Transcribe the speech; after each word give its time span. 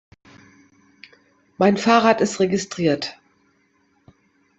Mein 1.59 1.77
Fahrrad 1.77 2.21
ist 2.21 2.39
registriert. 2.39 3.19